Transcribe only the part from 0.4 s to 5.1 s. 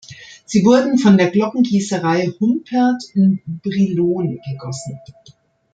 Sie wurden von der Glockengießerei Humpert in Brilon gegossen.